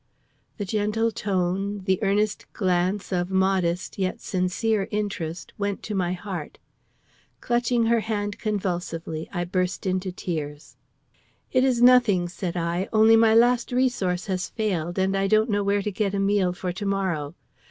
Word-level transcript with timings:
The 0.57 0.65
gentle 0.65 1.11
tone, 1.11 1.83
the 1.83 2.01
earnest 2.01 2.51
glance 2.53 3.11
of 3.11 3.29
modest 3.29 3.99
yet 3.99 4.19
sincere 4.19 4.87
interest, 4.89 5.53
went 5.59 5.83
to 5.83 5.93
my 5.93 6.13
heart. 6.13 6.57
Clutching 7.39 7.85
her 7.85 7.99
hand 7.99 8.39
convulsively, 8.39 9.29
I 9.31 9.43
burst 9.43 9.85
into 9.85 10.11
tears. 10.11 10.75
"It 11.51 11.63
is 11.63 11.83
nothing," 11.83 12.27
said 12.29 12.57
I; 12.57 12.89
"only 12.91 13.15
my 13.15 13.35
last 13.35 13.71
resource 13.71 14.25
has 14.25 14.49
failed, 14.49 14.97
and 14.97 15.15
I 15.15 15.27
don't 15.27 15.51
know 15.51 15.63
where 15.63 15.83
to 15.83 15.91
get 15.91 16.15
a 16.15 16.19
meal 16.19 16.51
for 16.51 16.71
to 16.73 16.85
morrow. 16.87 17.35